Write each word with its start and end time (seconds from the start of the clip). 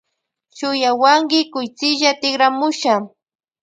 Shuyawanki 0.57 1.39
kutsilla 1.53 2.11
tikramusha. 2.21 2.93